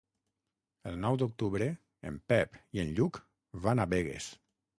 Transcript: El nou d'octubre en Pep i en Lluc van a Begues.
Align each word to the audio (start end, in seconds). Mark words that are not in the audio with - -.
El 0.91 0.95
nou 1.03 1.19
d'octubre 1.23 1.67
en 2.13 2.17
Pep 2.33 2.59
i 2.79 2.83
en 2.85 2.91
Lluc 3.01 3.21
van 3.69 3.85
a 3.87 3.87
Begues. 3.95 4.33